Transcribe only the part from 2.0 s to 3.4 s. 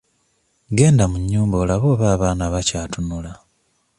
abaana bakyatunula.